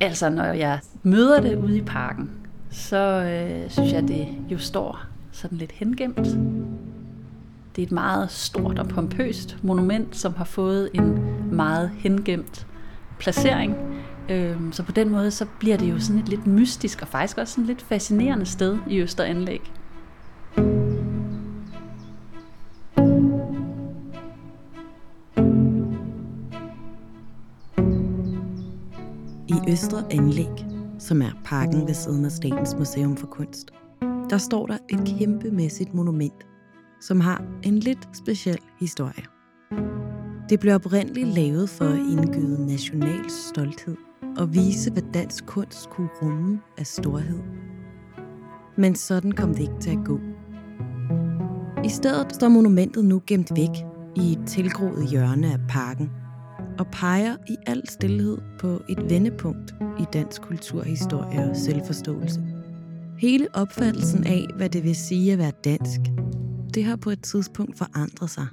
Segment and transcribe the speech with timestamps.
[0.00, 2.30] Altså, når jeg møder det ude i parken,
[2.70, 5.00] så øh, synes jeg, det jo står
[5.32, 6.16] sådan lidt hengemt.
[7.76, 11.18] Det er et meget stort og pompøst monument, som har fået en
[11.52, 12.66] meget hengemt
[13.18, 13.76] placering.
[14.28, 17.38] Øhm, så på den måde, så bliver det jo sådan et lidt mystisk og faktisk
[17.38, 19.72] også sådan lidt fascinerende sted i Østeranlæg.
[29.68, 30.66] Østre Anlæg,
[30.98, 33.70] som er parken ved siden af Statens Museum for Kunst,
[34.30, 36.46] der står der et kæmpemæssigt monument,
[37.00, 39.22] som har en lidt speciel historie.
[40.48, 43.96] Det blev oprindeligt lavet for at indgyde national stolthed
[44.36, 47.40] og vise, hvad dansk kunst kunne rumme af storhed.
[48.76, 50.18] Men sådan kom det ikke til at gå.
[51.84, 53.84] I stedet står monumentet nu gemt væk
[54.16, 56.10] i et tilgroet hjørne af parken
[56.78, 62.40] og peger i al stillhed på et vendepunkt i dansk kulturhistorie og selvforståelse.
[63.18, 66.00] Hele opfattelsen af, hvad det vil sige at være dansk,
[66.74, 68.46] det har på et tidspunkt forandret sig.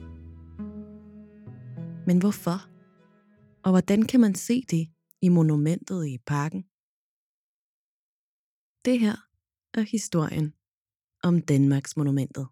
[2.08, 2.58] Men hvorfor?
[3.64, 4.88] Og hvordan kan man se det
[5.22, 6.62] i monumentet i parken?
[8.86, 9.16] Det her
[9.74, 10.54] er historien
[11.24, 12.48] om Danmarks monumentet.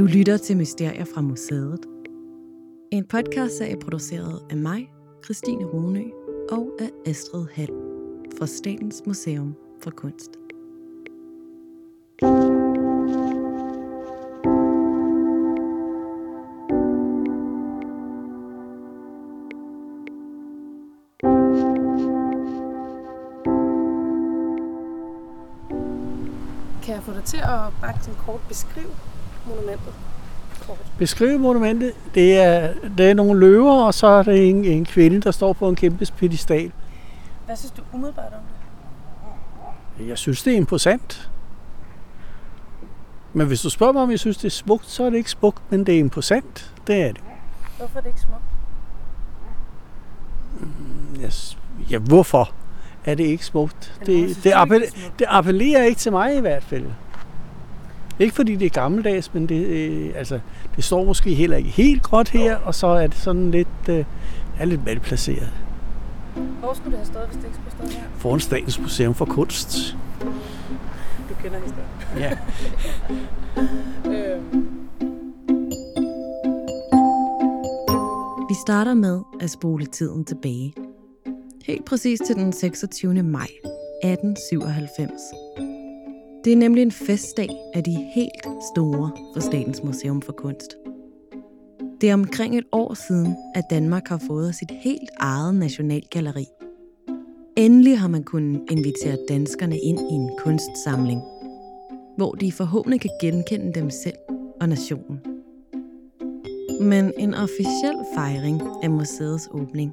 [0.00, 1.86] Du lytter til Mysterier fra Museet.
[2.90, 4.92] En podcastserie produceret af mig,
[5.24, 6.04] Christine Runø
[6.50, 7.72] og af Astrid Hall
[8.38, 10.30] fra Statens Museum for Kunst.
[26.82, 29.09] Kan jeg få dig til at bare sådan kort beskrive
[29.46, 29.92] monumentet?
[30.66, 30.78] Kort.
[30.98, 35.20] Beskrive monumentet, det er, det er nogle løver, og så er der en, en kvinde,
[35.20, 36.72] der står på en kæmpe pedestal.
[37.46, 38.40] Hvad synes du umiddelbart om
[39.98, 40.08] det?
[40.08, 41.30] Jeg synes, det er imposant.
[43.32, 45.30] Men hvis du spørger mig, om jeg synes, det er smukt, så er det ikke
[45.30, 46.74] smukt, men det er imposant.
[46.86, 47.20] Det er det.
[47.78, 48.42] Hvorfor er det ikke smukt?
[51.24, 51.58] Yes.
[51.90, 52.52] Ja, hvorfor
[53.04, 53.94] er det ikke smukt?
[54.00, 55.18] Det, det, ikke, appel, det er smukt?
[55.18, 56.86] det appellerer ikke til mig i hvert fald.
[58.20, 60.40] Ikke fordi det er gammeldags, men det, øh, altså,
[60.76, 64.04] det står måske heller ikke helt gråt her, og så er det sådan lidt, øh,
[64.58, 65.52] er lidt malplaceret.
[66.60, 68.08] Hvor skulle det have stået, hvis det ikke skulle stået her?
[68.16, 69.96] Foran Statens Museum for Kunst.
[71.28, 71.88] Du kender historien.
[72.18, 72.30] Ja.
[74.06, 74.66] Øhm,
[78.48, 80.74] Vi starter med at spole tiden tilbage.
[81.64, 83.22] Helt præcis til den 26.
[83.22, 83.46] maj
[84.04, 85.49] 1897.
[86.44, 90.76] Det er nemlig en festdag af de helt store for Statens Museum for Kunst.
[92.00, 96.46] Det er omkring et år siden, at Danmark har fået sit helt eget nationalgalleri.
[97.56, 101.20] Endelig har man kunnet invitere danskerne ind i en kunstsamling,
[102.16, 104.18] hvor de forhåbentlig kan genkende dem selv
[104.60, 105.20] og nationen.
[106.80, 109.92] Men en officiel fejring af museets åbning,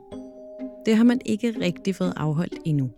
[0.86, 2.90] det har man ikke rigtig fået afholdt endnu.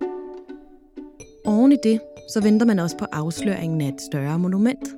[1.45, 1.99] Oven i det,
[2.33, 4.95] så venter man også på afsløringen af et større monument.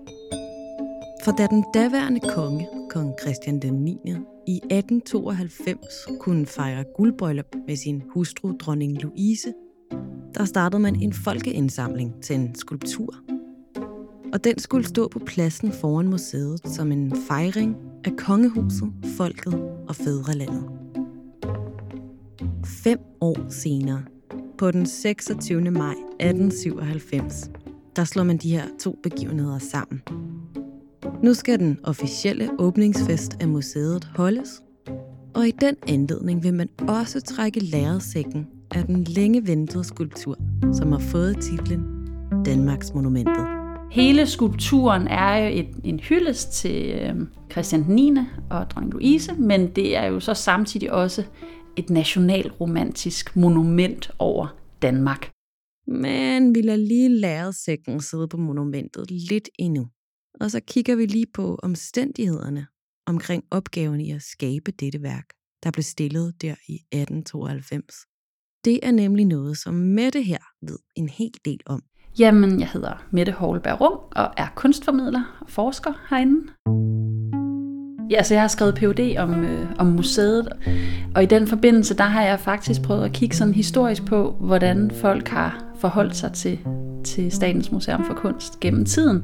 [1.23, 3.97] For da den daværende konge, kong Christian den 9.
[4.47, 9.53] i 1892 kunne fejre guldbryllup med sin hustru dronning Louise,
[10.35, 13.15] der startede man en folkeindsamling til en skulptur.
[14.33, 17.75] Og den skulle stå på pladsen foran museet som en fejring
[18.05, 19.53] af kongehuset, folket
[19.87, 20.63] og fædrelandet.
[22.65, 24.03] Fem år senere,
[24.61, 25.71] på den 26.
[25.71, 27.49] maj 1897,
[27.95, 30.01] der slår man de her to begivenheder sammen.
[31.23, 34.61] Nu skal den officielle åbningsfest af museet holdes,
[35.33, 40.37] og i den anledning vil man også trække lærredsækken af den længe ventede skulptur,
[40.73, 41.83] som har fået titlen
[42.45, 43.45] Danmarks Monumentet.
[43.91, 47.15] Hele skulpturen er jo et, en hyldest til øh,
[47.51, 48.13] Christian 9.
[48.49, 51.23] og dronning Louise, men det er jo så samtidig også
[51.77, 55.31] et nationalromantisk monument over Danmark.
[55.87, 59.87] Men vi lader lige lærredsækken sidde på monumentet lidt endnu.
[60.39, 62.67] Og så kigger vi lige på omstændighederne
[63.05, 65.25] omkring opgaven i at skabe dette værk,
[65.63, 67.95] der blev stillet der i 1892.
[68.65, 71.83] Det er nemlig noget, som Mette her ved en hel del om.
[72.19, 77.20] Jamen, jeg hedder Mette Holberg Rum og er kunstformidler og forsker herinde.
[78.11, 80.47] Ja, så jeg har skrevet PhD om, øh, om museet,
[81.15, 84.91] og i den forbindelse, der har jeg faktisk prøvet at kigge sådan historisk på, hvordan
[84.91, 86.59] folk har forholdt sig til,
[87.03, 89.23] til Statens Museum for Kunst gennem tiden.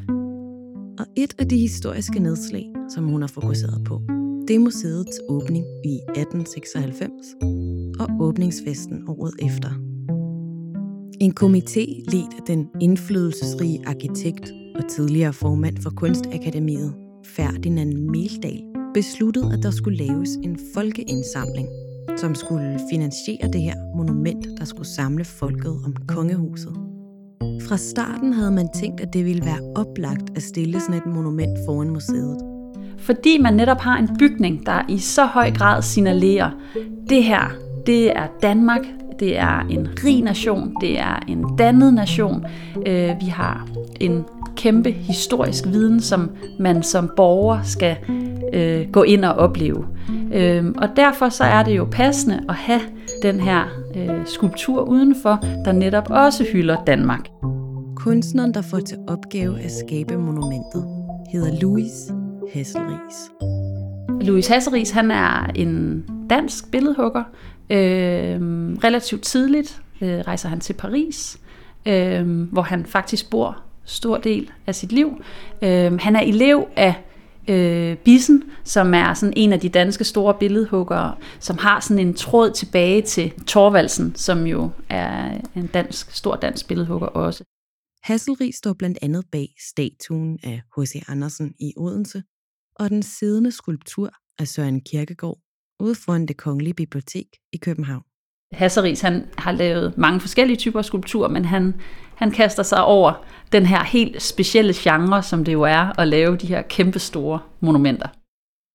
[1.00, 4.02] Og et af de historiske nedslag, som hun har fokuseret på,
[4.48, 7.12] Det er museets åbning i 1896
[8.00, 9.70] og åbningsfesten året efter.
[11.22, 16.94] En komité ledt af den indflydelsesrige arkitekt og tidligere formand for Kunstakademiet,
[17.26, 21.68] Ferdinand Meldal, besluttede, at der skulle laves en folkeindsamling,
[22.18, 26.74] som skulle finansiere det her monument, der skulle samle folket om kongehuset.
[27.68, 31.60] Fra starten havde man tænkt, at det ville være oplagt at stille sådan et monument
[31.66, 32.38] foran museet.
[32.98, 36.52] Fordi man netop har en bygning, der i så høj grad signalerer,
[37.10, 37.52] det her,
[37.86, 38.82] det er Danmark,
[39.20, 42.46] det er en rig nation, det er en dannet nation.
[42.88, 43.68] Øh, vi har
[44.00, 44.26] en
[44.58, 47.98] kæmpe historisk viden, som man som borger skal
[48.54, 49.86] øh, gå ind og opleve.
[50.34, 52.82] Øh, og derfor så er det jo passende at have
[53.22, 53.64] den her
[53.96, 57.28] øh, skulptur udenfor, der netop også hylder Danmark.
[57.96, 60.86] Kunstneren, der får til opgave at skabe monumentet,
[61.32, 61.92] hedder Louis
[62.54, 63.32] Hasselris.
[64.22, 67.24] Louis Hasselris, han er en dansk billedhugger.
[67.70, 68.40] Øh,
[68.84, 71.38] relativt tidligt øh, rejser han til Paris,
[71.86, 75.24] øh, hvor han faktisk bor stor del af sit liv.
[75.62, 76.96] Øh, han er elev af
[77.48, 82.14] øh, Bissen, som er sådan en af de danske store billedhuggere, som har sådan en
[82.14, 87.44] tråd tilbage til Torvaldsen, som jo er en dansk, stor dansk billedhugger også.
[88.04, 91.04] Hasselrig står blandt andet bag statuen af H.C.
[91.08, 92.24] Andersen i Odense,
[92.76, 95.38] og den siddende skulptur af Søren Kierkegaard
[95.80, 98.04] ude foran det kongelige bibliotek i København.
[98.54, 101.74] Hasseris han har lavet mange forskellige typer skulpturer, men han,
[102.16, 106.38] han kaster sig over den her helt specielle genre, som det jo er at lave
[106.38, 108.08] de her kæmpe store monumenter.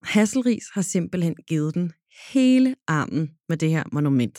[0.04, 1.92] Hasselris har simpelthen givet den
[2.32, 4.38] hele armen med det her monument.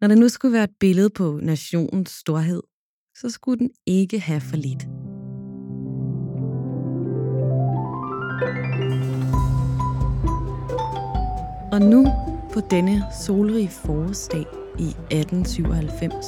[0.00, 2.62] Når det nu skulle være et billede på nationens storhed,
[3.16, 4.84] så skulle den ikke have for lidt.
[11.72, 12.06] Og nu,
[12.52, 16.26] på denne solrige forårsdag i 1897,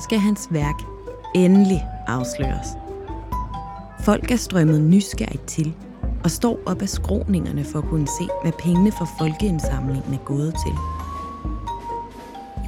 [0.00, 0.74] skal hans værk
[1.34, 2.68] endelig afsløres.
[4.00, 5.74] Folk er strømmet nysgerrigt til
[6.24, 10.54] og står op af skråningerne for at kunne se, hvad pengene fra folkeindsamlingen er gået
[10.66, 10.74] til.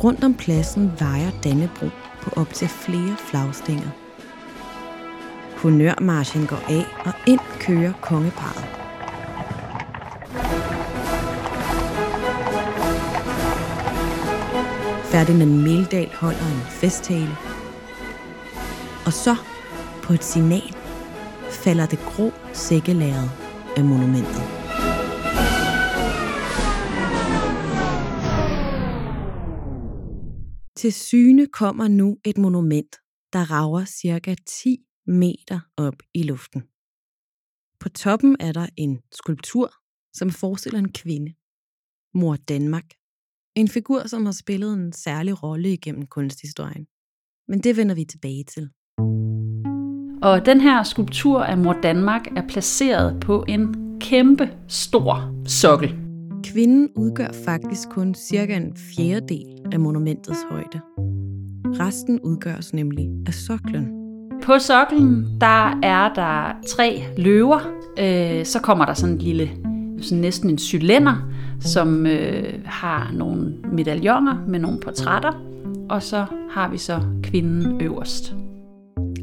[0.05, 1.87] Rundt om pladsen vejer Dannebro
[2.23, 3.91] på op til flere flagstænger.
[5.57, 8.81] Honørmarchen går af, og ind kører kongeparet.
[15.12, 17.37] Ferdinand Meldal holder en festtale.
[19.06, 19.35] Og så,
[20.03, 20.76] på et signal,
[21.64, 23.31] falder det grå sækkelæret
[23.76, 24.44] af monumentet.
[30.76, 32.97] Til syne kommer nu et monument,
[33.32, 34.76] der rager cirka 10
[35.06, 36.62] meter op i luften.
[37.81, 39.73] På toppen er der en skulptur,
[40.12, 41.35] som forestiller en kvinde.
[42.14, 43.01] Mor Danmark.
[43.56, 46.87] En figur, som har spillet en særlig rolle igennem kunsthistorien.
[47.49, 48.69] Men det vender vi tilbage til.
[50.22, 55.94] Og den her skulptur af Mor Danmark er placeret på en kæmpe stor sokkel.
[56.44, 60.81] Kvinden udgør faktisk kun cirka en fjerdedel af monumentets højde.
[61.81, 63.88] Resten udgøres nemlig af soklen.
[64.43, 67.61] På soklen, der er der tre løver.
[67.99, 69.50] Øh, så kommer der sådan en lille,
[70.02, 71.28] sådan næsten en cylinder,
[71.61, 75.32] som øh, har nogle medaljoner med nogle portrætter.
[75.88, 78.35] Og så har vi så kvinden øverst.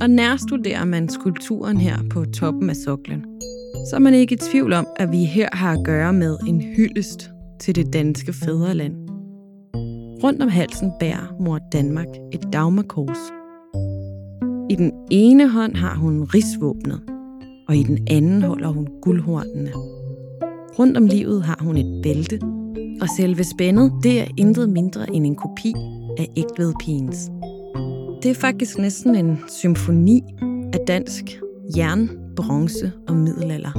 [0.02, 3.26] Og nærstuderer man skulpturen her på toppen af soklen,
[3.90, 6.62] så er man ikke i tvivl om, at vi her har at gøre med en
[6.62, 8.94] hyldest til det danske fædreland.
[10.24, 13.18] Rundt om halsen bærer mor Danmark et dagmarkors.
[14.70, 17.02] I den ene hånd har hun rigsvåbnet,
[17.68, 19.72] og i den anden holder hun guldhornene.
[20.80, 22.40] Rundt om livet har hun et bælte,
[23.02, 25.74] og selve spændet, det er intet mindre end en kopi
[26.18, 27.32] af Ægtvedpigens.
[28.24, 30.24] Det er faktisk næsten en symfoni
[30.74, 31.24] af dansk
[31.78, 33.72] jern, bronze og middelalder.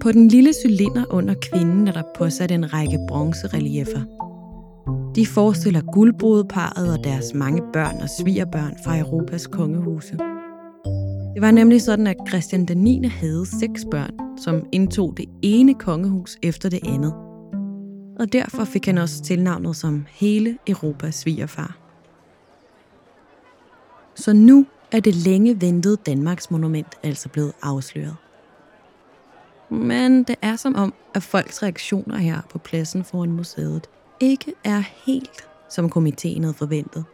[0.00, 4.00] På den lille cylinder under kvinden er der påsat en række bronzereliefer.
[5.14, 10.16] De forestiller guldbrudeparet og deres mange børn og svigerbørn fra Europas kongehuse.
[11.34, 13.06] Det var nemlig sådan, at Christian den 9.
[13.06, 17.14] havde seks børn, som indtog det ene kongehus efter det andet.
[18.18, 21.76] Og derfor fik han også tilnavnet som hele Europas svigerfar.
[24.14, 28.16] Så nu er det længe ventede Danmarks monument altså blevet afsløret.
[29.70, 33.86] Men det er som om, at folks reaktioner her på pladsen foran museet
[34.20, 37.04] ikke er helt, som komiteen havde forventet.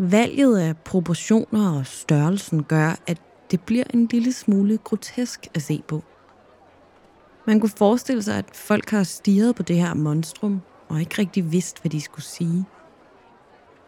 [0.00, 5.82] Valget af proportioner og størrelsen gør, at det bliver en lille smule grotesk at se
[5.88, 6.02] på.
[7.46, 11.52] Man kunne forestille sig, at folk har stirret på det her monstrum, og ikke rigtig
[11.52, 12.64] vidst, hvad de skulle sige.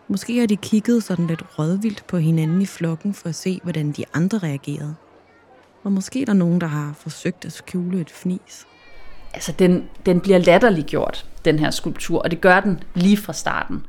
[0.08, 3.92] Måske har de kigget sådan lidt rådvildt på hinanden i flokken for at se, hvordan
[3.92, 4.94] de andre reagerede.
[5.84, 8.66] Og måske er der nogen, der har forsøgt at skjule et fnis.
[9.34, 13.86] Altså, den, den bliver latterliggjort, den her skulptur, og det gør den lige fra starten.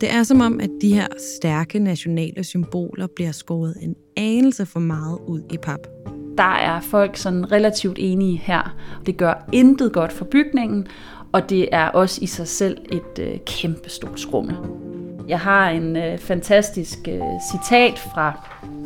[0.00, 4.80] Det er som om, at de her stærke nationale symboler bliver skåret en anelse for
[4.80, 5.80] meget ud i pap.
[6.38, 8.76] Der er folk sådan relativt enige her.
[9.06, 10.86] Det gør intet godt for bygningen,
[11.32, 14.56] og det er også i sig selv et øh, kæmpestort skrummel.
[15.28, 17.20] Jeg har en øh, fantastisk øh,
[17.52, 18.32] citat fra,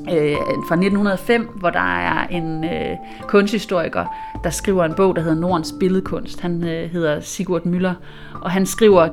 [0.01, 0.37] øh,
[0.69, 4.05] fra 1905, hvor der er en øh, kunsthistoriker,
[4.45, 6.41] der skriver en bog, der hedder Nordens Billedkunst.
[6.41, 7.95] Han øh, hedder Sigurd Müller,
[8.43, 9.09] og han skriver,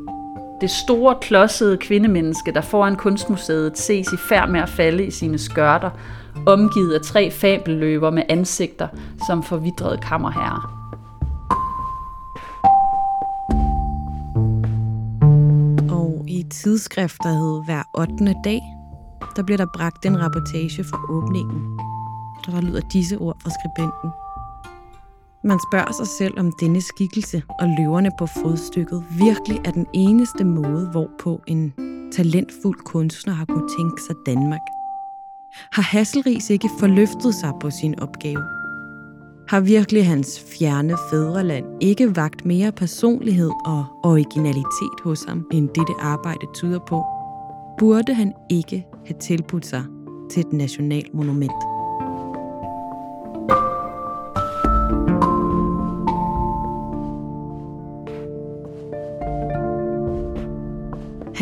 [0.61, 5.37] det store, klodsede kvindemenneske, der foran kunstmuseet ses i færd med at falde i sine
[5.37, 5.89] skørter,
[6.45, 8.87] omgivet af tre fabelløber med ansigter
[9.27, 10.71] som forvidrede kammerherrer.
[15.91, 18.35] Og i tidsskrift, der hed Hver 8.
[18.43, 18.61] dag,
[19.35, 21.79] der bliver der bragt en rapportage fra åbningen.
[22.47, 24.24] Og der lyder disse ord fra skribenten.
[25.45, 30.43] Man spørger sig selv, om denne skikkelse og løverne på fodstykket virkelig er den eneste
[30.43, 31.73] måde, hvorpå en
[32.11, 34.61] talentfuld kunstner har kunnet tænke sig Danmark.
[35.71, 38.43] Har Hasselris ikke forløftet sig på sin opgave?
[39.49, 45.93] Har virkelig hans fjerne fædreland ikke vagt mere personlighed og originalitet hos ham, end dette
[45.99, 47.03] arbejde tyder på?
[47.79, 49.83] Burde han ikke have tilbudt sig
[50.31, 51.74] til et nationalt monument?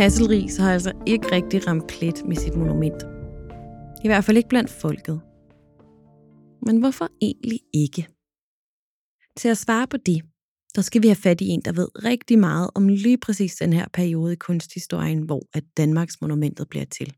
[0.04, 3.04] Hasselris har altså ikke rigtig ramt plet med sit monument.
[4.04, 5.22] I hvert fald ikke blandt folket.
[6.66, 8.08] Men hvorfor egentlig ikke?
[9.38, 10.22] Til at svare på det,
[10.76, 13.74] der skal vi have fat i en, der ved rigtig meget om lige præcis den
[13.74, 17.14] her periode i kunsthistorien, hvor at Danmarks monumentet bliver til.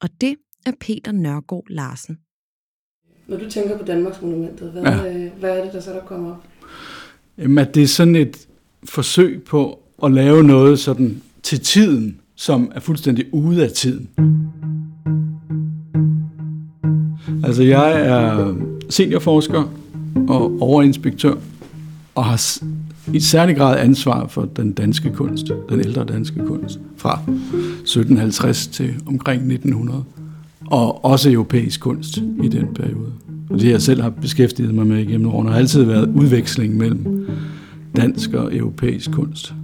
[0.00, 2.18] Og det er Peter Nørgaard Larsen.
[3.26, 5.14] Når du tænker på Danmarks monumentet, hvad, ja.
[5.14, 6.48] øh, hvad er det, der så der kommer op?
[7.38, 8.48] Jamen, at det er sådan et
[8.84, 14.08] forsøg på at lave noget sådan til tiden, som er fuldstændig ude af tiden.
[17.44, 18.54] Altså, jeg er
[18.90, 19.62] seniorforsker
[20.28, 21.34] og overinspektør,
[22.14, 22.62] og har
[23.12, 28.94] i særlig grad ansvar for den danske kunst, den ældre danske kunst, fra 1750 til
[29.06, 30.04] omkring 1900,
[30.66, 33.12] og også europæisk kunst i den periode.
[33.50, 37.26] Og det jeg selv har beskæftiget mig med igennem årene, har altid været udveksling mellem
[37.96, 39.54] dansk og europæisk kunst.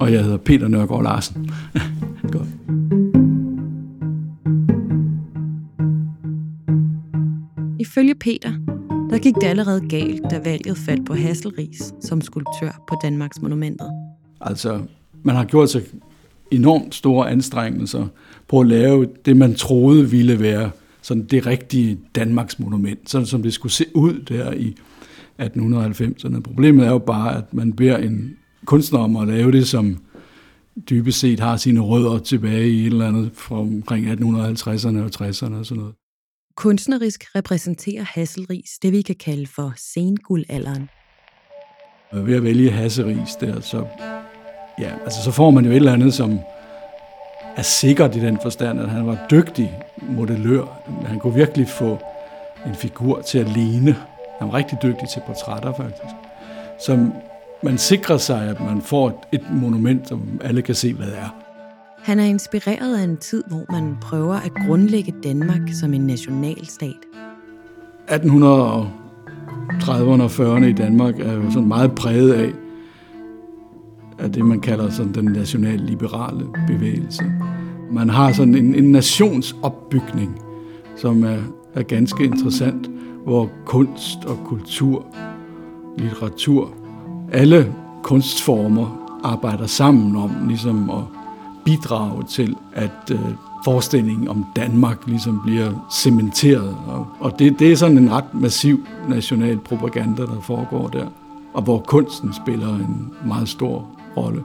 [0.00, 1.50] Og jeg hedder Peter Nørgaard Larsen.
[2.32, 2.48] Godt.
[7.80, 8.52] Ifølge Peter,
[9.10, 13.90] der gik det allerede galt, da valget faldt på Hasselris som skulptør på Danmarks monumenter.
[14.40, 14.80] Altså,
[15.22, 15.82] man har gjort sig
[16.50, 18.06] enormt store anstrengelser
[18.48, 20.70] på at lave det, man troede ville være
[21.02, 24.76] sådan det rigtige Danmarks monument, sådan som det skulle se ud der i
[25.42, 26.40] 1890'erne.
[26.40, 29.98] Problemet er jo bare, at man beder en kunstner om at lave det, som
[30.90, 35.54] dybest set har sine rødder tilbage i et eller andet fra omkring 1850'erne og 60'erne
[35.54, 35.94] og sådan noget.
[36.56, 40.88] Kunstnerisk repræsenterer Hasselris det, vi kan kalde for senguldalderen.
[42.12, 43.86] Ved at vælge Hasselris der, så,
[44.80, 46.38] ja, altså, så får man jo et eller andet, som
[47.56, 50.66] er sikkert i den forstand, at han var dygtig modellør.
[51.06, 51.98] Han kunne virkelig få
[52.66, 53.96] en figur til at ligne.
[54.38, 56.14] Han var rigtig dygtig til portrætter, faktisk.
[56.86, 57.12] Som
[57.62, 61.34] man sikrer sig, at man får et monument, som alle kan se, hvad det er.
[62.02, 66.96] Han er inspireret af en tid, hvor man prøver at grundlægge Danmark som en nationalstat.
[68.10, 72.52] 1830'erne og 40'erne i Danmark er jo sådan meget præget af,
[74.18, 77.24] af det, man kalder sådan den nationalliberale bevægelse.
[77.90, 80.38] Man har sådan en, en nationsopbygning,
[80.96, 81.38] som er,
[81.74, 82.90] er ganske interessant,
[83.24, 85.06] hvor kunst og kultur,
[85.98, 86.77] litteratur,
[87.32, 91.02] alle kunstformer arbejder sammen om ligesom at
[91.64, 93.18] bidrage til, at øh,
[93.64, 96.76] forestillingen om Danmark ligesom bliver cementeret.
[96.86, 101.06] Og, og det, det er sådan en ret massiv national propaganda, der foregår der,
[101.54, 104.42] og hvor kunsten spiller en meget stor rolle.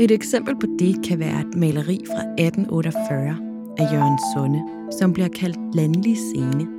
[0.00, 3.36] Et eksempel på det kan være et maleri fra 1848
[3.78, 4.62] af Jørgen Sunde,
[5.00, 6.77] som bliver kaldt Landlig Scene.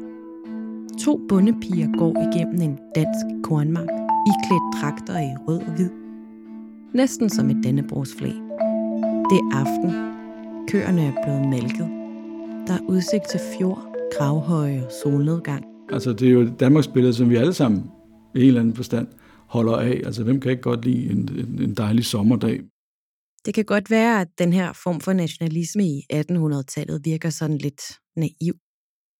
[1.05, 3.89] To bondepiger går igennem en dansk kornmark,
[4.31, 5.89] iklædt trakter i rød og hvid.
[6.93, 8.35] Næsten som et dannebrogsflag.
[9.31, 9.91] Det er aften.
[10.67, 11.89] Køerne er blevet malket.
[12.67, 15.65] Der er udsigt til fjord, gravhøje og solnedgang.
[15.91, 17.91] Altså, det er jo Danmarks billede, som vi alle sammen
[18.35, 19.07] i en eller anden forstand
[19.47, 20.01] holder af.
[20.05, 22.61] Altså, hvem kan ikke godt lide en, en, en dejlig sommerdag?
[23.45, 27.81] Det kan godt være, at den her form for nationalisme i 1800-tallet virker sådan lidt
[28.15, 28.53] naiv.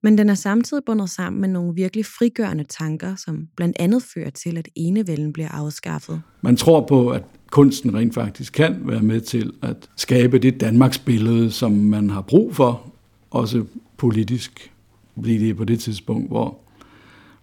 [0.03, 4.29] Men den er samtidig bundet sammen med nogle virkelig frigørende tanker, som blandt andet fører
[4.29, 6.21] til, at enevælden bliver afskaffet.
[6.41, 10.99] Man tror på, at kunsten rent faktisk kan være med til at skabe det Danmarks
[10.99, 12.91] billede, som man har brug for,
[13.31, 13.65] også
[13.97, 14.71] politisk,
[15.15, 16.57] fordi det er på det tidspunkt, hvor,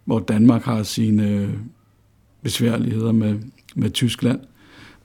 [0.05, 1.55] hvor Danmark har sine
[2.43, 3.39] besværligheder med,
[3.75, 4.41] med Tyskland,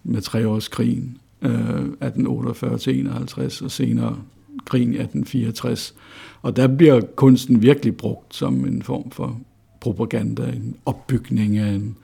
[0.04, 4.18] med treårskrigen, øh, 1848-51 og senere
[4.66, 5.96] krigen 1864.
[6.42, 9.42] Og der bliver kunsten virkelig brugt som en form for
[9.82, 11.98] propaganda, en opbygning af en,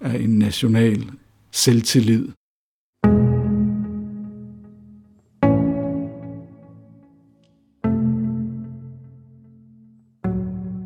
[0.00, 1.04] af en national
[1.50, 2.28] selvtillid.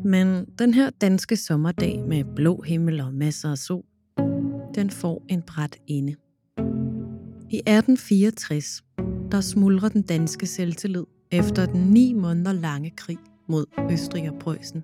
[0.05, 3.83] Men den her danske sommerdag med blå himmel og masser af sol,
[4.75, 6.15] den får en bræt ende.
[7.49, 8.84] I 1864,
[9.35, 14.83] der smuldrer den danske selvtillid efter den ni måneder lange krig mod Østrig og Preussen.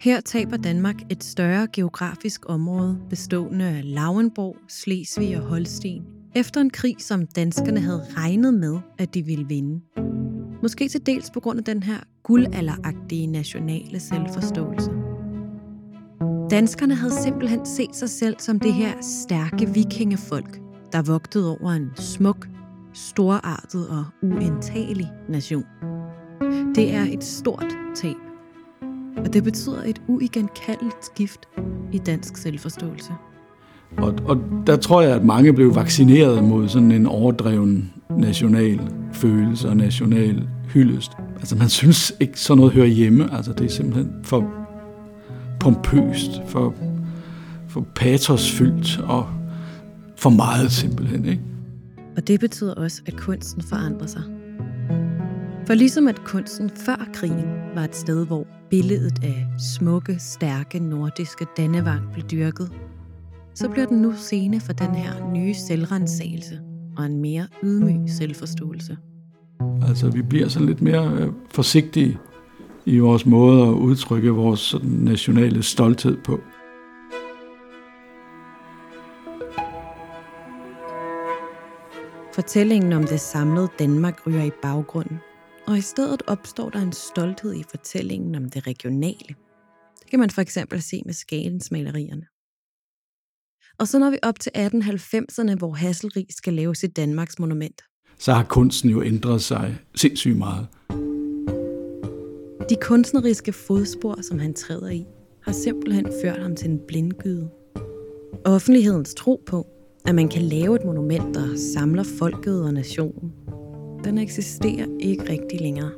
[0.00, 6.02] Her taber Danmark et større geografisk område bestående af Lauenborg, Slesvig og Holsten,
[6.34, 9.80] efter en krig, som danskerne havde regnet med, at de ville vinde.
[10.62, 14.90] Måske til dels på grund af den her guldalderagtige nationale selvforståelse.
[16.50, 20.60] Danskerne havde simpelthen set sig selv som det her stærke vikingefolk,
[20.92, 22.48] der vogtede over en smuk,
[22.94, 25.64] storartet og uindtagelig nation.
[26.74, 28.16] Det er et stort tab,
[29.16, 31.40] og det betyder et uigenkaldeligt skift
[31.92, 33.12] i dansk selvforståelse.
[33.96, 38.80] Og, og der tror jeg, at mange blev vaccineret mod sådan en overdreven national
[39.12, 41.12] følelse og national hyldest.
[41.36, 43.34] Altså man synes ikke sådan noget hører hjemme.
[43.34, 44.50] Altså det er simpelthen for
[45.60, 46.74] pompøst, for,
[47.68, 49.26] for patosfyldt og
[50.16, 51.24] for meget simpelthen.
[51.24, 51.42] Ikke?
[52.16, 54.22] Og det betyder også, at kunsten forandrer sig.
[55.66, 61.46] For ligesom at kunsten før krigen var et sted, hvor billedet af smukke, stærke nordiske
[61.56, 62.72] Dannevang blev dyrket,
[63.54, 66.60] så bliver den nu scene for den her nye selvrensagelse
[66.96, 68.96] og en mere ydmyg selvforståelse.
[69.88, 72.18] Altså, vi bliver sådan lidt mere øh, forsigtige
[72.86, 76.40] i vores måde at udtrykke vores sådan, nationale stolthed på.
[82.34, 85.18] Fortællingen om det samlede Danmark ryger i baggrunden,
[85.66, 89.34] og i stedet opstår der en stolthed i fortællingen om det regionale.
[90.00, 92.26] Det kan man for eksempel se med Skalens-malerierne.
[93.78, 97.82] Og så når vi op til 1890'erne, hvor Hasselrig skal lave sit Danmarks monument.
[98.18, 100.66] Så har kunsten jo ændret sig sindssygt meget.
[102.70, 105.04] De kunstneriske fodspor, som han træder i,
[105.42, 107.50] har simpelthen ført ham til en blindgyde.
[108.44, 109.66] Offentlighedens tro på,
[110.04, 113.32] at man kan lave et monument, der samler folket og nationen,
[114.04, 115.90] den eksisterer ikke rigtig længere.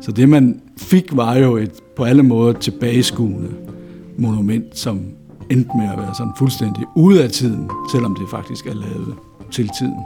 [0.00, 3.48] Så det man fik var jo et på alle måder tilbageskuende
[4.18, 5.00] monument, som
[5.50, 9.14] endte med at være sådan fuldstændig ude af tiden, selvom det faktisk er lavet
[9.50, 10.00] til tiden.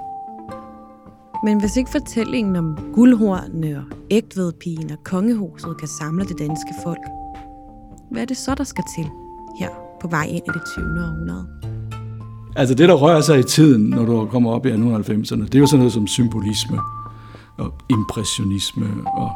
[1.45, 7.03] Men hvis ikke fortællingen om guldhornene og ægtvedpigen og kongehuset kan samle det danske folk,
[8.11, 9.07] hvad er det så, der skal til
[9.59, 9.69] her
[10.01, 10.85] på vej ind i det 20.
[10.85, 11.64] århundrede?
[12.57, 15.59] Altså det, der rører sig i tiden, når du kommer op i 1890'erne, det er
[15.59, 16.79] jo sådan noget som symbolisme
[17.59, 19.31] og impressionisme, og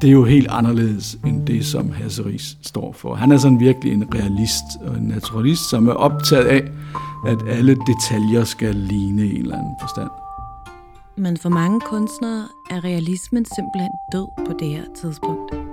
[0.00, 3.14] det er jo helt anderledes end det, som Hasseris står for.
[3.14, 6.62] Han er sådan virkelig en realist og en naturalist, som er optaget af,
[7.26, 10.10] at alle detaljer skal ligne en eller anden forstand.
[11.16, 15.63] Men for mange kunstnere er realismen simpelthen død på det her tidspunkt.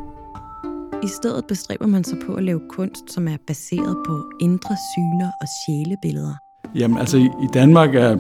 [1.04, 5.32] I stedet bestræber man sig på at lave kunst, som er baseret på indre syner
[5.42, 6.36] og sjælebilleder.
[6.76, 8.18] Jamen altså i Danmark er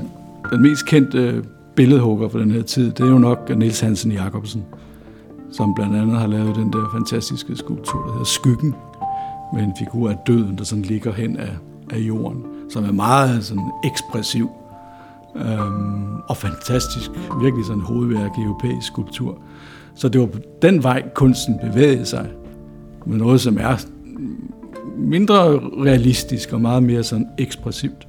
[0.51, 1.43] den mest kendte øh,
[1.75, 4.65] billedhugger for den her tid, det er jo nok Niels Hansen Jacobsen,
[5.51, 8.75] som blandt andet har lavet den der fantastiske skulptur, der hedder Skyggen,
[9.53, 11.55] med en figur af døden, der sådan ligger hen af,
[11.91, 14.49] af jorden, som er meget sådan ekspressiv
[15.35, 17.11] øhm, og fantastisk.
[17.41, 19.41] Virkelig sådan hovedværk i europæisk skulptur.
[19.95, 22.29] Så det var på den vej, kunsten bevægede sig
[23.05, 23.77] med noget, som er
[24.97, 28.07] mindre realistisk og meget mere sådan ekspressivt,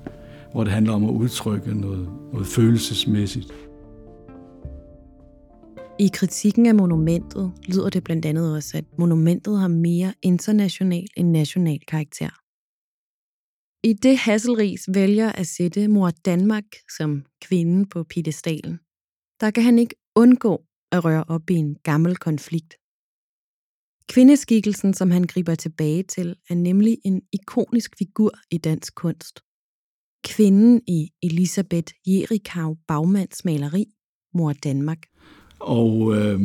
[0.52, 3.52] hvor det handler om at udtrykke noget, noget følelsesmæssigt.
[5.98, 11.30] I kritikken af monumentet lyder det blandt andet også, at monumentet har mere international end
[11.30, 12.30] national karakter.
[13.84, 16.64] I det Hasselris vælger at sætte mor Danmark
[16.96, 18.78] som kvinden på piedestalen,
[19.40, 22.81] der kan han ikke undgå at røre op i en gammel konflikt.
[24.08, 29.40] Kvindeskikkelsen, som han griber tilbage til, er nemlig en ikonisk figur i dansk kunst.
[30.24, 33.84] Kvinden i Elisabeth Jerikau Bagmands maleri,
[34.34, 34.98] Mor Danmark.
[35.58, 36.40] Og øh,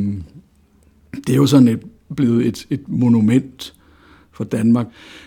[1.26, 1.82] det er jo sådan et,
[2.16, 3.74] blevet et, et monument
[4.32, 4.86] for Danmark.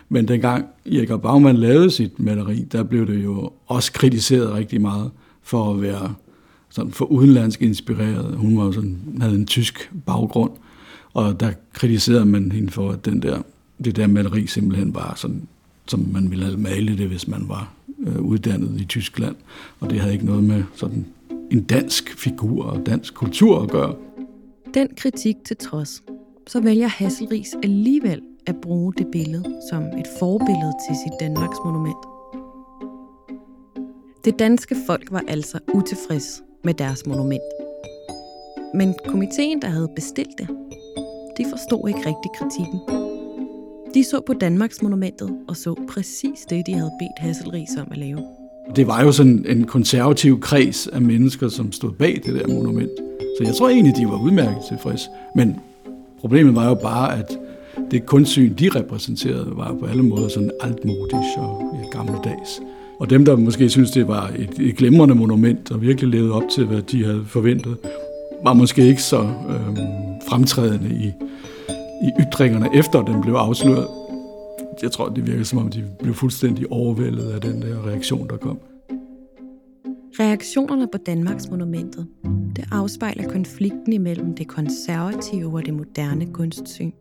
[0.10, 5.12] Men dengang Jerikau Baumann lavede sit maleri, der blev det jo også kritiseret rigtig meget
[5.42, 6.16] for at være
[6.70, 8.38] sådan for udenlandsk inspireret.
[8.38, 10.52] Hun var sådan, havde en tysk baggrund,
[11.14, 13.42] og der kritiserede man hende for, at den der,
[13.86, 15.48] det der maleri simpelthen var sådan,
[15.88, 17.74] som man ville have malet det, hvis man var
[18.08, 19.36] øh, uddannet i Tyskland.
[19.80, 21.06] Og det havde ikke noget med sådan
[21.52, 23.96] en dansk figur og dansk kultur at gøre.
[24.74, 26.04] Den kritik til trods,
[26.48, 31.98] så vælger Hasselris alligevel at bruge det billede som et forbillede til sit Danmarks monument.
[34.26, 37.42] Det danske folk var altså utilfreds med deres monument.
[38.74, 40.48] Men komiteen, der havde bestilt det,
[41.42, 42.80] de forstod ikke rigtig kritikken.
[43.94, 47.98] De så på Danmarks monumentet og så præcis det, de havde bedt Hasselris om at
[47.98, 48.20] lave.
[48.76, 52.92] Det var jo sådan en konservativ kreds af mennesker, som stod bag det der monument.
[53.38, 55.02] Så jeg tror egentlig, de var udmærket tilfreds.
[55.36, 55.56] Men
[56.20, 57.38] problemet var jo bare, at
[57.92, 62.62] det kunstsyn, de repræsenterede, var på alle måder sådan altmodisk og gammeldags.
[63.00, 66.44] Og dem, der måske synes det var et, et glemrende monument, og virkelig levede op
[66.56, 67.78] til, hvad de havde forventet,
[68.44, 71.08] var måske ikke så øh, fremtrædende i,
[72.08, 73.88] i ytringerne, efter den blev afsløret.
[74.82, 78.38] Jeg tror, det virker som om, de blev fuldstændig overvældet af den der reaktion, der
[78.38, 78.60] kom.
[80.20, 82.08] Reaktionerne på Danmarks monumentet,
[82.56, 86.92] det afspejler konflikten imellem det konservative og det moderne kunstsyn.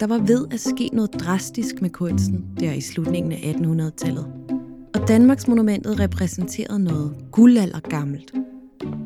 [0.00, 4.26] Der var ved at ske noget drastisk med kunsten der i slutningen af 1800-tallet.
[4.94, 8.32] Og Danmarks monumentet repræsenterede noget guldaldergammelt.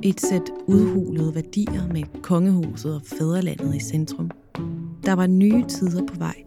[0.04, 4.30] Et sæt udhulede værdier med kongehuset og fædrelandet i centrum.
[5.04, 6.42] Der var nye tider på vej.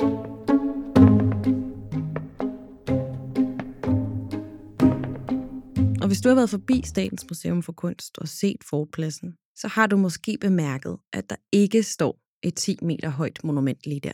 [6.01, 9.87] Og hvis du har været forbi Statens Museum for Kunst og set forpladsen, så har
[9.87, 14.11] du måske bemærket, at der ikke står et 10 meter højt monument lige der.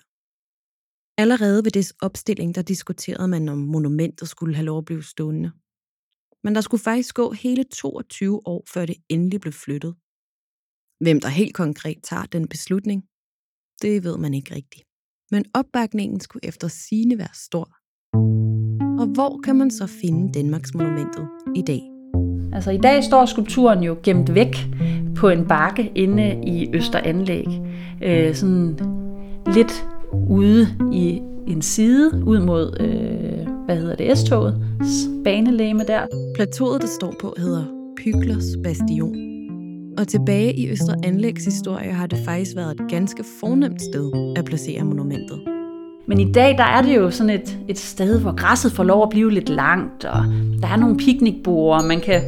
[1.22, 5.52] Allerede ved dets opstilling, der diskuterede man, om monumentet skulle have lov at blive stående.
[6.44, 9.96] Men der skulle faktisk gå hele 22 år, før det endelig blev flyttet.
[11.04, 13.04] Hvem der helt konkret tager den beslutning,
[13.82, 14.84] det ved man ikke rigtigt.
[15.32, 17.68] Men opbakningen skulle efter sine være stor.
[19.02, 21.82] Og hvor kan man så finde Danmarks monumentet i dag?
[22.54, 24.56] Altså i dag står skulpturen jo gemt væk
[25.16, 27.46] på en bakke inde i Østeranlæg.
[28.04, 28.80] Øh, sådan
[29.54, 29.86] lidt
[30.30, 34.56] ude i en side, ud mod, øh, hvad hedder det, S-toget,
[35.24, 36.02] banelæme der.
[36.36, 37.64] Plateauet, det står på, hedder
[37.98, 39.16] Pyglers Bastion.
[39.98, 44.46] Og tilbage i Østre Anlægs historie har det faktisk været et ganske fornemt sted at
[44.46, 45.42] placere monumentet.
[46.08, 49.04] Men i dag, der er det jo sådan et, et sted, hvor græsset får lov
[49.04, 50.24] at blive lidt langt, og
[50.62, 52.22] der er nogle piknikborde, man kan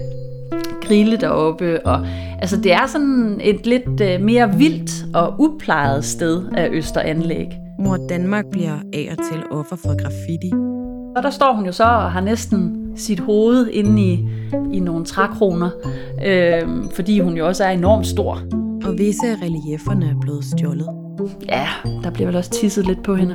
[0.82, 2.08] grille deroppe, og
[2.42, 7.48] altså det er sådan et lidt øh, mere vildt og uplejet sted af Østeranlæg.
[7.80, 10.83] Mor Danmark bliver af og til offer for graffiti.
[11.16, 14.28] Og der står hun jo så og har næsten sit hoved inde i,
[14.74, 15.70] i nogle trækroner,
[16.26, 18.42] øh, fordi hun jo også er enormt stor.
[18.86, 20.88] Og visse af relieferne er blevet stjålet.
[21.50, 21.68] Ja,
[22.04, 23.34] der bliver vel også tisset lidt på hende.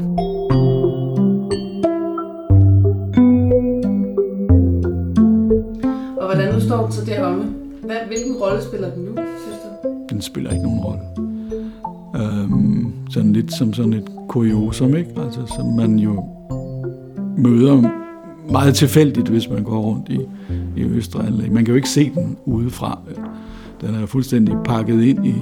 [6.17, 7.45] Og hvordan nu står den så deromme?
[7.85, 9.89] Hvad, hvilken rolle spiller den nu, synes du?
[10.11, 11.01] Den spiller ikke nogen rolle.
[12.17, 15.11] Øhm, sådan lidt som sådan et kuriosum, ikke?
[15.25, 16.25] Altså, som man jo
[17.39, 17.91] møder
[18.51, 20.21] meget tilfældigt, hvis man går rundt i,
[20.77, 21.53] i Østrig.
[21.53, 22.99] Man kan jo ikke se den udefra.
[23.81, 25.35] Den er fuldstændig pakket ind i,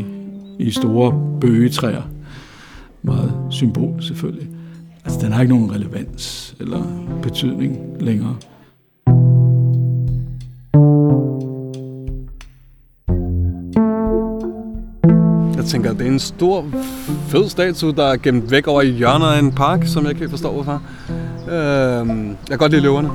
[0.58, 2.02] i store bøgetræer.
[3.02, 4.48] Meget symbol selvfølgelig.
[5.04, 6.82] Altså, den har ikke nogen relevans eller
[7.22, 8.36] betydning længere.
[15.56, 16.64] Jeg tænker, det er en stor,
[17.28, 20.20] fed statue, der er gemt væk over i hjørnet af en park, som jeg ikke
[20.20, 20.82] helt forstår, hvorfor.
[21.48, 23.10] Øhm, jeg kan godt lide løverne.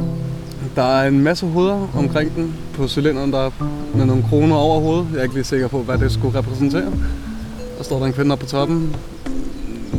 [0.76, 3.52] Der er en masse hoveder omkring den på cylinderen, der er
[3.96, 5.08] med nogle kroner over hovedet.
[5.12, 6.92] Jeg er ikke lige sikker på, hvad det skulle repræsentere.
[7.78, 8.96] Der står der en kvinde oppe på toppen.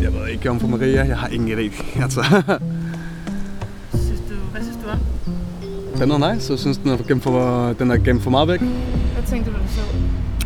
[0.02, 1.04] Jeg ved ikke, om for Maria.
[1.04, 1.84] Jeg har ingen idé.
[2.02, 2.20] Altså.
[3.94, 4.98] synes du, hvad synes du om?
[5.98, 6.52] Den er nice.
[6.52, 8.60] Jeg synes, den er gemt for, den er gemt for meget væk.
[8.60, 9.80] Hvad tænkte du, da du så?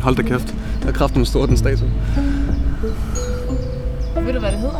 [0.03, 0.55] Hold da kæft.
[0.83, 1.89] Der er kraften stor, den statue.
[4.25, 4.79] Ved du, hvad det hedder?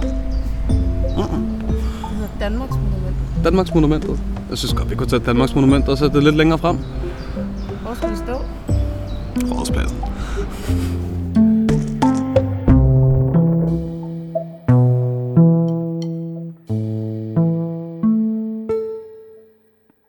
[1.18, 1.38] Uh-uh.
[1.68, 2.76] Det hedder Danmarks.
[3.44, 4.20] Danmarks Monumentet.
[4.50, 6.78] Jeg synes godt, vi kunne tage Danmarks Monument og sætte det lidt længere frem.
[7.82, 8.36] Hvor skal det stå?
[9.56, 9.98] Rådspladsen.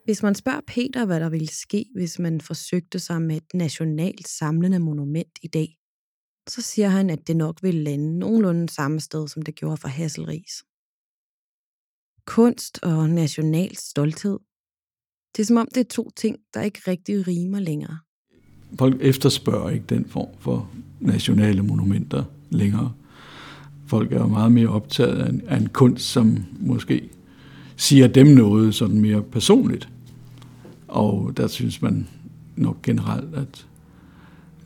[0.05, 4.29] Hvis man spørger Peter, hvad der ville ske, hvis man forsøgte sig med et nationalt
[4.29, 5.79] samlende monument i dag,
[6.49, 9.89] så siger han, at det nok ville lande nogenlunde samme sted, som det gjorde for
[9.89, 10.63] Hasselris.
[12.29, 14.39] Kunst og national stolthed.
[15.37, 17.99] Det er som om, det er to ting, der ikke rigtig rimer længere.
[18.79, 22.93] Folk efterspørger ikke den form for nationale monumenter længere.
[23.87, 27.09] Folk er jo meget mere optaget af en, af en kunst, som måske
[27.77, 29.89] siger dem noget sådan mere personligt.
[30.89, 32.09] Og der synes man
[32.57, 33.67] nok generelt, at,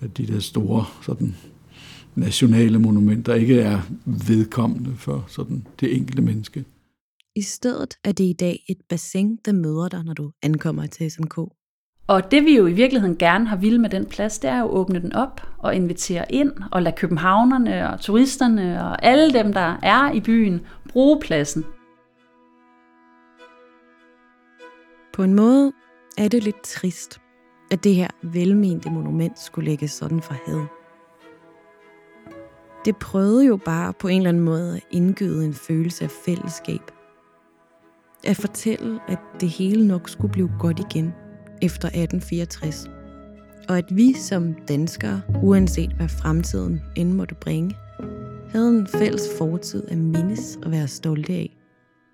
[0.00, 1.34] at de der store sådan,
[2.14, 6.64] nationale monumenter ikke er vedkommende for sådan, det enkelte menneske.
[7.36, 11.10] I stedet er det i dag et bassin, der møder dig, når du ankommer til
[11.10, 11.38] SMK.
[12.06, 14.64] Og det vi jo i virkeligheden gerne har ville med den plads, det er jo
[14.64, 19.52] at åbne den op og invitere ind og lade københavnerne og turisterne og alle dem,
[19.52, 21.64] der er i byen, bruge pladsen.
[25.12, 25.72] På en måde
[26.18, 27.20] er det lidt trist,
[27.70, 30.66] at det her velmente monument skulle lægges sådan for had.
[32.84, 36.91] Det prøvede jo bare på en eller anden måde at indgyde en følelse af fællesskab.
[38.24, 41.12] At fortælle, at det hele nok skulle blive godt igen
[41.62, 42.90] efter 1864.
[43.68, 47.76] Og at vi som danskere, uanset hvad fremtiden end måtte bringe,
[48.50, 51.56] havde en fælles fortid at mindes og være stolte af.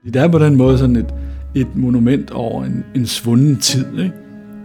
[0.05, 1.14] Det er på den måde sådan et,
[1.55, 3.99] et monument over en, en svunden tid.
[3.99, 4.14] Ikke?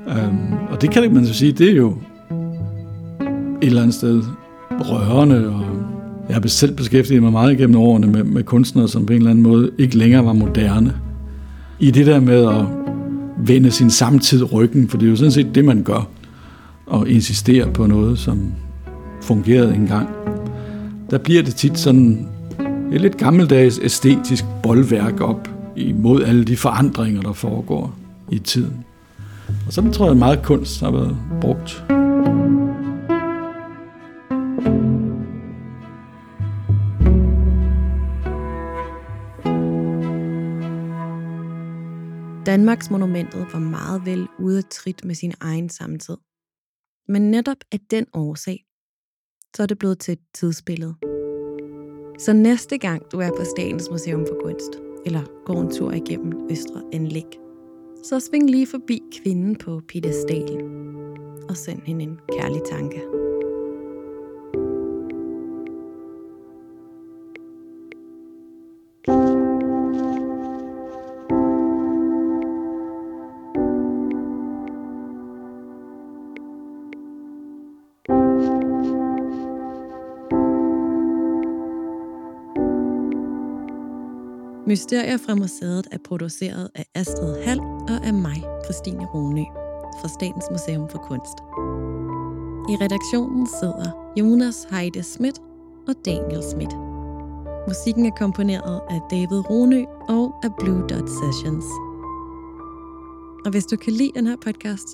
[0.08, 1.98] Um, og det kan man så sige, det er jo
[3.62, 4.24] et eller andet sted
[4.72, 5.50] rørende.
[5.50, 5.66] Og
[6.28, 9.32] jeg har selv beskæftiget mig meget igennem årene med, med kunstnere, som på en eller
[9.32, 11.03] anden måde ikke længere var moderne.
[11.84, 12.66] I det der med at
[13.48, 16.08] vende sin samtid ryggen, for det er jo sådan set det, man gør,
[16.86, 18.52] og insistere på noget, som
[19.22, 20.10] fungerede engang.
[21.10, 22.28] Der bliver det tit sådan
[22.92, 27.96] et lidt gammeldags æstetisk boldværk op imod alle de forandringer, der foregår
[28.32, 28.84] i tiden.
[29.68, 31.84] Og så tror jeg, at meget kunst har været brugt.
[42.64, 46.18] Danmarksmonumentet var meget vel ude af trit med sin egen samtid.
[47.08, 48.66] Men netop af den årsag,
[49.56, 50.96] så er det blevet til et tidsbillede.
[52.20, 54.72] Så næste gang du er på Statens Museum for Kunst,
[55.06, 57.40] eller går en tur igennem Østre Anlæg,
[58.04, 60.62] så sving lige forbi kvinden på pedestalen
[61.50, 63.23] og send hende en kærlig tanke.
[84.68, 89.46] Mysterier fra museet er produceret af Astrid Hall og af mig, Christine Rune,
[90.02, 91.38] fra Statens Museum for Kunst.
[92.72, 95.40] I redaktionen sidder Jonas Heide Schmidt
[95.88, 96.74] og Daniel Schmidt.
[97.68, 101.66] Musikken er komponeret af David Rune og af Blue Dot Sessions.
[103.46, 104.88] Og hvis du kan lide den her podcast,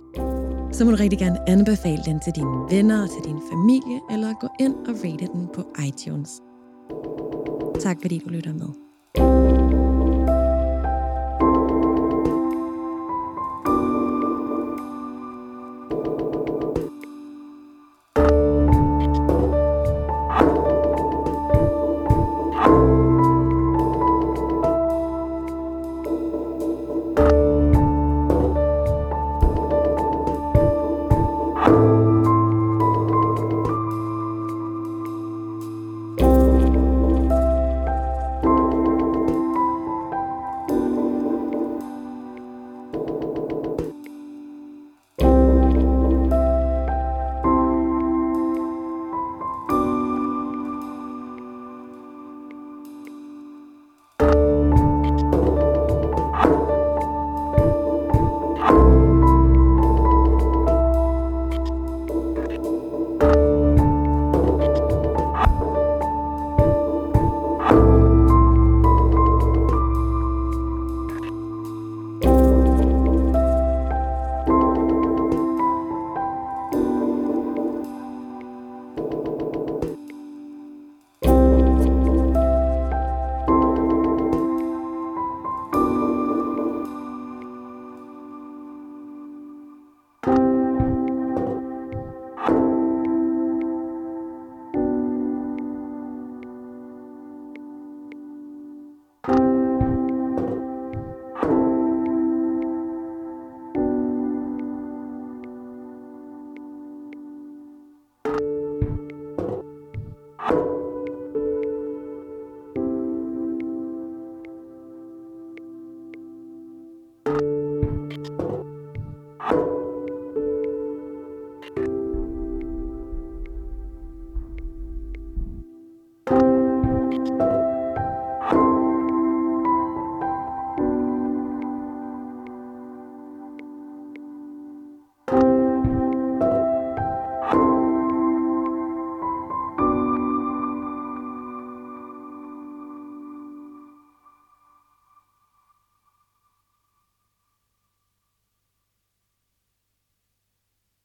[0.72, 4.34] så må du rigtig gerne anbefale den til dine venner og til din familie, eller
[4.42, 6.30] gå ind og rate den på iTunes.
[7.80, 8.70] Tak fordi du lytter med.